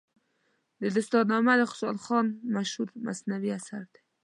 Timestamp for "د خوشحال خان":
1.57-2.25